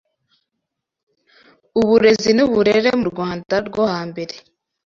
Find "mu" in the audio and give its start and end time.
2.99-3.05